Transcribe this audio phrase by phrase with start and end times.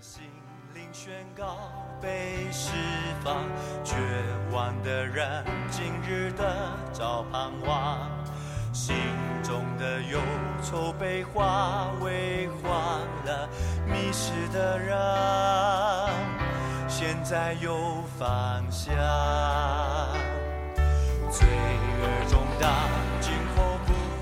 [0.00, 0.22] 心
[0.74, 1.56] 灵宣告
[2.00, 2.70] 被释
[3.24, 3.42] 放，
[3.82, 3.96] 绝
[4.52, 8.08] 望的人今日的找盼望，
[8.72, 8.94] 心
[9.42, 10.20] 中的忧
[10.62, 13.48] 愁被化为欢乐，
[13.86, 14.96] 迷失的人
[16.88, 18.94] 现在有方向，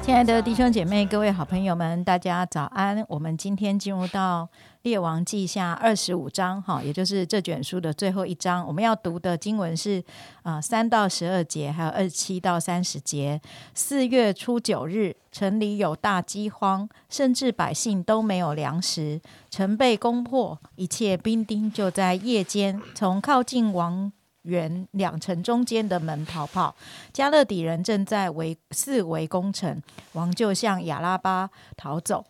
[0.06, 3.04] 亲爱的弟兄姐妹、各位好朋友们，大家早安！
[3.08, 4.48] 我们今天进入到
[4.82, 8.64] 《列王记下》二十五章，哈，也就是这卷书的最后一章。
[8.64, 10.00] 我们要读的经文是
[10.44, 13.40] 啊三到十二节，还有二十七到三十节。
[13.74, 24.12] 四月初九日，城里有大饥荒，甚至百姓都没有粮食，城被攻破，一切兵丁就在夜间从靠近王。
[24.46, 26.74] 原两城中间的门逃跑，
[27.12, 29.82] 加勒底人正在围四围攻城，
[30.12, 32.24] 王就向亚拉巴逃走。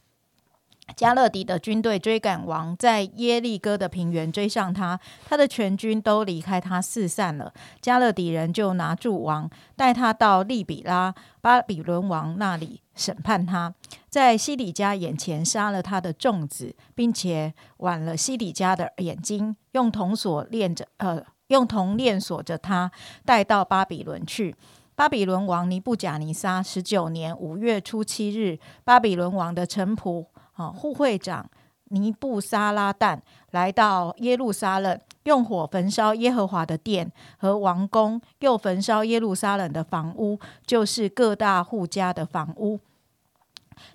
[0.94, 7.52] 加勒底的军队追赶王，在耶利哥的平原追上他，他的全军都离开他四散了。
[7.80, 13.74] 加勒底人就拿住王，带他到利比拉巴比伦王那里审判他，
[14.08, 21.20] 在西里加眼前杀了他的众子，并且剜了西里加的眼睛，用铜锁链着呃。
[21.48, 22.90] 用铜链锁着他，
[23.24, 24.54] 带到巴比伦去。
[24.94, 31.48] 巴比伦王尼布甲尼撒十九年五月初七日，巴比伦王的臣仆啊护会长
[31.90, 33.18] 尼布沙拉旦
[33.50, 42.80] 来到耶路撒冷，用火焚烧耶和华的殿和王宫，又焚烧耶路撒冷的房屋，就是各大户家的房屋。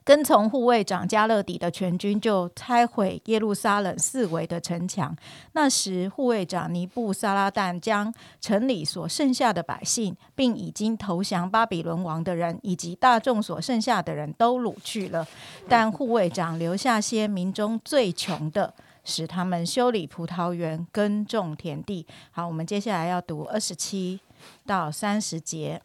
[0.03, 5.15] 跟从护卫长加勒底的全军就拆毁耶路撒冷四围的城墙。
[5.53, 15.27] 那时，护卫长尼布撒拉旦将城里所剩下的百姓，并已经投降巴比伦王的人，以及大众所剩下的人都掳去了。
[15.67, 22.05] 但护卫长留下些民中最穷的，使他们修理葡萄园、耕种田地。
[22.31, 24.19] 好，我们接下来要读二十七
[24.65, 25.81] 到三十节。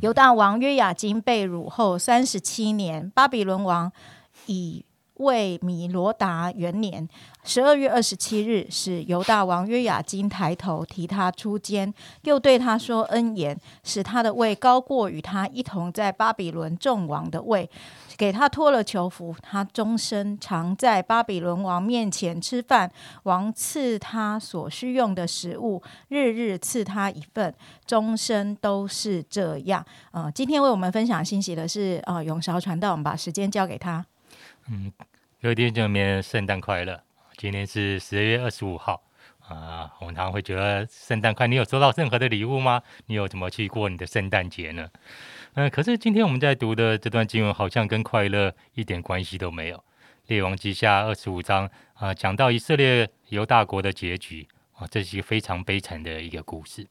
[0.00, 3.92] 犹大王约雅金被掳后三十七年，巴比伦王
[4.46, 4.84] 以
[5.18, 7.08] 为米罗达元年
[7.44, 17.68] 十二月二十七日，使犹大王约雅金抬头提他出监，又对他说恩言，使他的位高过与他一同在巴比伦众王的位。
[18.16, 22.90] 给他脱了囚服，他终身常在巴比伦王面前吃饭。
[23.24, 27.54] 王赐他所需用的食物，日日赐他一份，
[27.86, 29.84] 终身都是这样。
[30.12, 34.02] 呃，今天为我们分享信息的是呃永韶传道，我们把时间交给他。
[34.68, 34.92] 嗯，
[35.40, 37.00] 各位弟兄姐妹，圣诞快乐！
[37.36, 39.00] 今天是十二月二十五号
[39.38, 39.92] 啊。
[40.00, 42.82] 我们常会觉得圣诞快，你有收到任何的礼物吗？
[43.06, 44.90] 你有怎么去过你的圣诞节呢？
[45.54, 49.84] 嗯，可是今天我们在读的这段经文好像跟快乐一点关系都没有。
[50.26, 56.84] 列王记下二十五章啊，讲到以色列犹大国的结局啊，这是一个非常悲惨的一个故事。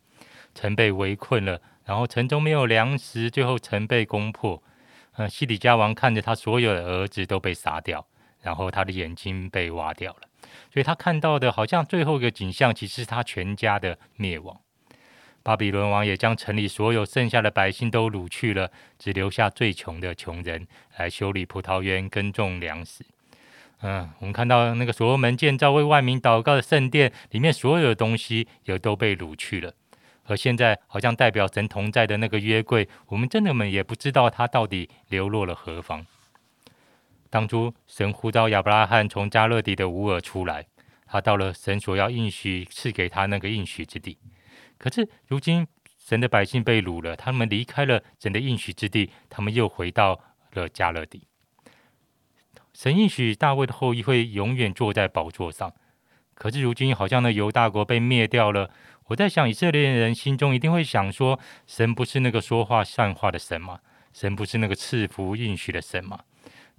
[0.54, 4.64] 城被围困了，然后城中没有粮食，最后城被攻破。
[5.18, 8.06] 呃，西底家王看着他所有的儿子都被杀掉，
[8.42, 10.22] 然后他的眼睛被挖掉了，
[10.74, 14.60] 所以他看到的好像最后一个景象，其实是他全家的灭亡。
[15.42, 20.68] 巴比伦王也将城里所有剩下的百姓都掳去了，只留下最穷的穷人
[20.98, 23.06] 来修理葡萄园、耕种粮食。
[23.82, 29.74] 嗯，我们看到那个所罗门建造为万民祷告的圣殿里面所有的东西也都被掳去了。
[30.28, 36.06] 而现在，好像代表神同在的那个约柜，我们真的们也不知道它到底流落了何方。
[37.30, 40.66] 当初神呼召亚伯拉罕从加勒底的乌尔出来，
[41.06, 44.18] 他到了神所要应许赐给他那个应许之地。
[44.78, 45.68] 可是如今，
[46.00, 50.20] 神的百姓被掳了，他们离开了神的应许之地，他们又回到
[50.54, 51.28] 了加勒底。
[52.74, 55.74] 神应许大卫的后裔会永远坐在宝座上，
[56.34, 58.72] 可是如今好像那犹大国被灭掉了。
[59.08, 63.80] 我在想，以色列人心中一定会想说：神不是那个说话善话的神吗？
[64.14, 66.22] 神不是那个赐福应许的神吗？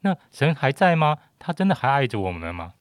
[0.01, 1.19] 那神还在吗？
[1.39, 2.75] 他真的还爱着我们吗？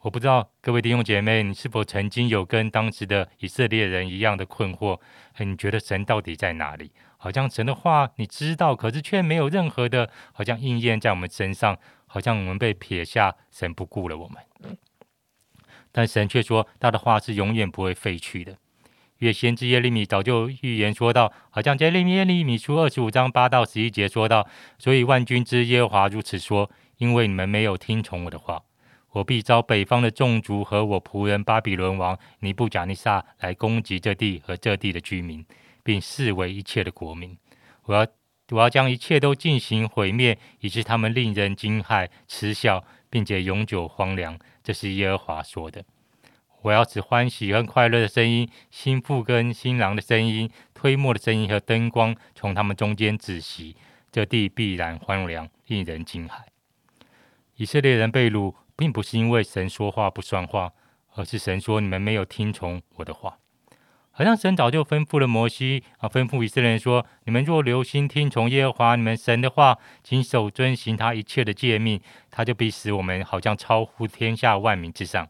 [0.00, 5.00] 我不知道各位弟兄姐妹，你是否曾经有跟当时的以色列人一样的困惑？
[5.38, 6.90] 你觉得神到底在哪里？
[7.16, 14.76] 好像神的话你知道，可是却没有任何的，好像应验在我们身上，好像我们被撇下，神不顾了我们。
[15.92, 18.58] 但神却说，他的话是永远不会废去的。
[19.24, 24.46] 月先知耶利米早就预言说到，好像在耶利米书二十五章八到十一节说到，
[24.78, 28.62] 所以万军之耶和华如此说：因为你们没有听从我的话。
[29.12, 35.46] 我必招北方的众族和我仆人巴比伦王尼布贾尼撒来攻击这地和这地的居民，
[35.82, 37.38] 并视为一切的国民。
[37.84, 38.06] 我要
[38.50, 44.38] 我要将一切都进行毁灭，以致他们令人惊骇、嗤笑，并且永久荒凉。
[44.62, 45.82] 这是耶和华说的。
[46.64, 53.76] 我要使欢喜和快乐的声音、新妇跟新郎的声音、推磨的声音和灯光从他们中间止息，
[54.10, 56.38] 这地必然荒凉，令人惊骇。
[57.56, 60.72] 以色列人被掳，并不是因为神说话不算话，
[61.14, 63.36] 而是神说你们没有听从我的话。
[64.10, 72.00] 好像神早就吩咐了摩西啊，吩咐以色列人说：你们若留心听从耶和华你们神的话，谨守遵行他一切的诫命，
[72.30, 75.28] 他就必使我们好像超乎天下万民之上。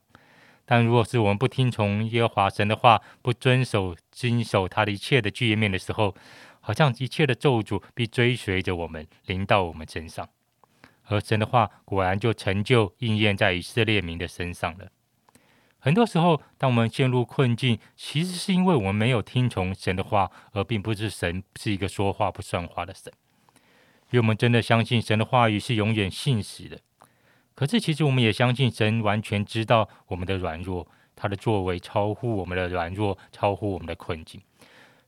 [0.67, 6.15] 但如果是我们不听从耶和华神的话，不遵守遵守他的一切的诫命的时候，
[6.61, 10.29] 好像一切的咒诅必追随着我们，临到我们身上。
[11.07, 14.89] 而神的话果然就成就应验在以色列民的身上了。
[15.79, 23.13] 很多时候，当我们陷入困境，其实是因为我们没有听从神的话，而并不是神是一个说话不算话的神。
[24.11, 26.79] 因为我们真的相信神的话语是永远信实的。
[27.55, 34.41] 可是，其实我们也相信神完全知道我们的软弱，他的作为超乎我们的软弱，超乎我们的困境。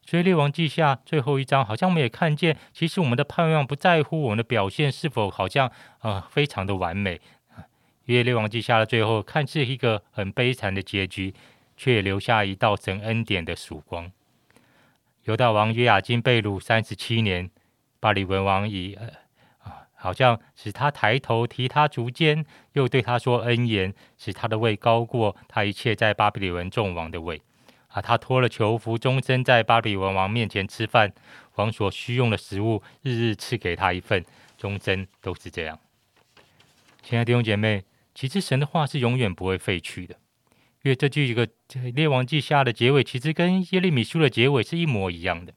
[0.05, 7.21] 所以，列王记下最后一章，好像我们也看见，其实我们的盼望不在乎我们的表现是否好像啊非常的完美。
[8.05, 11.35] 约列王记下的最后，看似一个很悲惨的结局，
[11.77, 14.13] 却留下一道神恩典的曙光。
[15.25, 17.51] 犹大王约雅金被掳三十七年，
[17.99, 18.97] 巴里文王以，
[20.07, 27.43] 好像使他抬头提他足尖，又对他说恩言，使他的位高过他一切在巴比伦众王的位。
[27.89, 31.13] 啊，他脱了囚服，终身在巴比伦王面前吃饭，
[31.57, 34.25] 王所需用的食物，日日赐给他一份，
[34.57, 35.77] 终身都是这样。
[37.03, 37.83] 亲爱的弟兄姐妹。
[38.15, 40.15] 其实神的话是永远不会废去的，
[40.83, 41.47] 因为这句一个
[41.95, 45.53] 列王记下的结尾，其实跟耶利米书的结尾是一模一样的。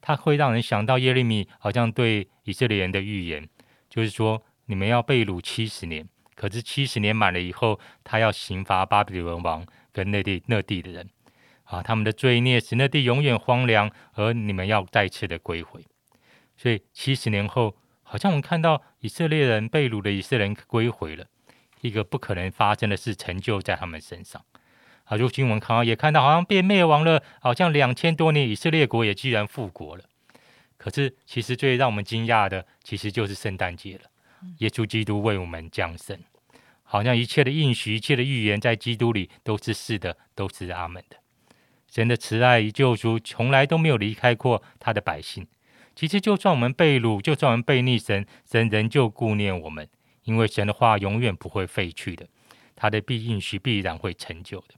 [0.00, 3.48] 它会让人想到耶利米好像对以色列人的预言，
[3.96, 11.08] 就是说你们要被掳七十年，可是七十年满了以后，他要刑罚巴比伦王跟那地那地的人，
[11.64, 15.82] 啊，他们的罪孽使那地永远荒凉，而你们要再次的归回。
[16.58, 21.24] 所以七十年后，好像我们看到以色列人被掳的以色列人归回了。
[21.80, 24.44] 一个不可能发生的事成就在他们身上
[25.04, 25.16] 啊！
[25.16, 30.04] 如今我们看到也看到，好像被灭亡了，好像两千多年以色列国也居然复国了。
[30.76, 34.10] 可是，其实最让我们惊讶的，其实就是圣诞节了。
[34.58, 36.18] 耶稣基督为我们降生，
[36.82, 41.16] 好像一切的应许、一切的预言，在基督里都是是的，都是阿门的。
[41.88, 45.46] 神的慈爱与救赎从来都没有离开过他的百姓。
[45.94, 49.88] 其实，就算我们被掳，就算我们被逆神，神仍旧顾念我们。
[50.24, 52.26] 因为神的话永远不会废去的，
[52.74, 54.74] 他的必应许必然会成就的。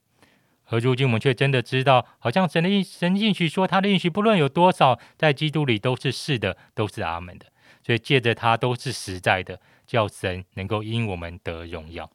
[0.70, 7.47] 而如今我们却真的知道，好像神的应神应许说，他的应许不论有多少，在基督里都是是的，都是阿门的。
[7.82, 12.11] 所以借着他都是实在的，叫神能够因我们得荣耀。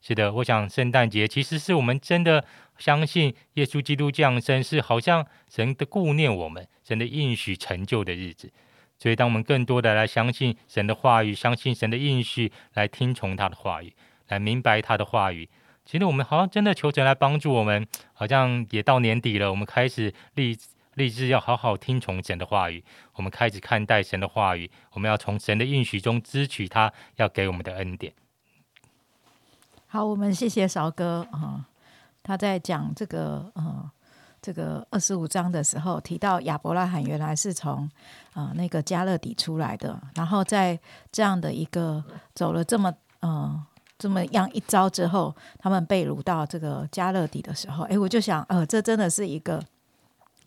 [0.00, 2.44] 是的，我想圣诞节其实是我们真的
[2.78, 8.52] 相信耶稣基督降生，是好像神的顾念我们，神的应许成就的日子。
[8.98, 13.92] 所以，当我们更多的来相信神的话语，相信神的应许，来听从他的话语，
[14.28, 15.48] 来明白他的话语，
[15.84, 17.86] 其实我们好像真的求神来帮助我们。
[18.12, 20.58] 好像也到年底了，我们开始立
[20.94, 22.82] 立志要好好听从神的话语，
[23.14, 28.12] 我们开始看待神的话语，我们要从神的应许中支取他要给我们的恩典。
[29.86, 31.66] 好，我们谢谢韶哥啊，
[32.22, 33.90] 他在讲这个呃。
[34.44, 37.90] 这个二十五章的时候提到亚伯拉罕原来是从
[38.34, 40.78] 啊那个加勒底出来的，然后在
[41.10, 43.66] 这样的一个走了这么呃
[44.04, 49.64] 这么样一招之后，他们被掳到这个加勒底的时候，哎，我就想，呃，这真的是一个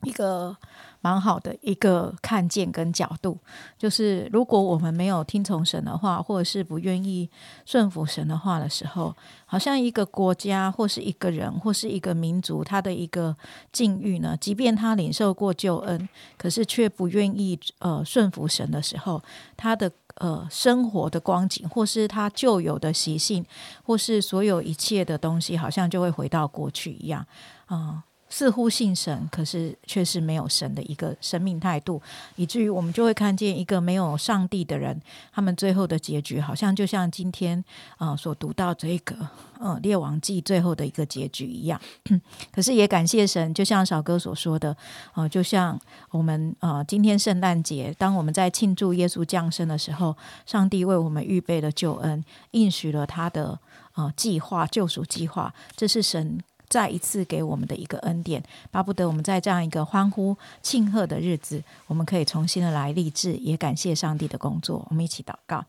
[0.04, 0.56] 一个。
[1.00, 3.38] 蛮好的一个看见跟角度，
[3.78, 7.30] 就是如果我们没有听从神的话，或者是不愿意
[7.66, 13.34] 顺服神的话的时候，好像一个国家或是一个人或是一个民族，他的一个
[13.72, 19.22] 境遇呢，即便他领受过救恩，可是却不愿意呃顺服神的时候，
[19.56, 23.46] 他的呃生活的光景，或是他旧有的习性，
[23.84, 27.26] 或是所有一切的东西，好像就会回到过去一样
[27.66, 28.04] 啊。
[28.30, 32.02] 似乎信神，可是却是没有神的一个生命态度，
[32.36, 35.00] 以至于我们就会看见一个没有上帝的人，
[35.32, 37.64] 他们最后的结局好像就像今天
[37.98, 39.16] 啊所读到这个
[39.60, 41.80] 呃列王记最后的一个结局一样。
[42.52, 44.76] 可是也感谢神，就像小哥所说的，
[45.14, 45.80] 呃，就像
[46.12, 50.16] 我们呃今天圣诞节，当我们在庆祝耶稣降生的时候，
[50.46, 53.58] 上帝为我们预备了救恩，应许了他的
[53.96, 56.40] 呃计划救赎计划，这是神。
[56.78, 64.86] 再一次给我们的一个恩典，巴不得我们在这样一个欢呼庆贺的日子，我们可以重新的来立志，也感谢上帝的工作。
[64.92, 65.66] 我们一起祷告，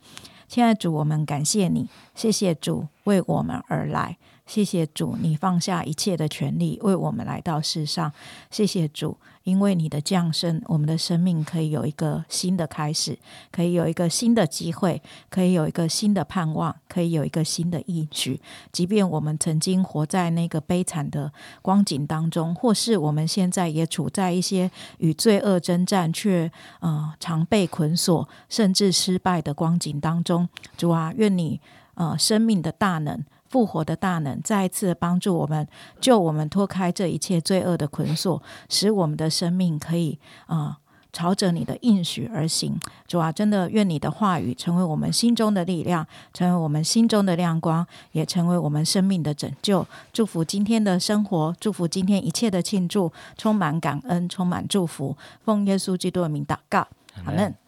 [0.49, 4.19] 亲爱的主，我们感谢你，谢谢主为我们而来。
[4.45, 8.11] 谢谢主，你放下一切的权利，为我们来到世上。
[8.51, 13.19] 谢谢主，因为你的降生，我们的生命可以有一个新的开始，
[13.51, 18.41] 可以有一个新的机会，可以有一个新的盼望，可以有一个新的意许。
[18.73, 26.51] 即便我们曾经活在那个悲惨的光景当中，或是我们现在也处在一些与罪恶征战却
[26.81, 30.49] 呃常被捆锁，甚至失败的光景当中，
[30.79, 31.61] 主啊，愿你
[31.99, 33.23] 呃生命的大能。
[33.51, 35.67] 复活的大能，再一次帮助我们，
[36.03, 40.77] 救我们脱开这一切罪恶的捆锁，使我们的生命可以啊，
[41.15, 42.79] 朝着你的应许而行。
[43.07, 49.87] 主啊，真的愿你的话语成为我们心中的力量，成为我们心中的亮光，也成为我们生命的拯救。
[50.13, 55.17] 祝福今天的生活，祝福今天一切的庆祝，充满感恩，充满祝福。
[55.43, 56.87] 奉耶稣基督的名祷告，
[57.25, 57.68] 阿门。